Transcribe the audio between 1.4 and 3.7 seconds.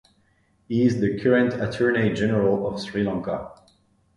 Attorney General of Sri Lanka.